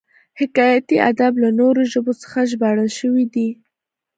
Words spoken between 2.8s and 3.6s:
شوی دی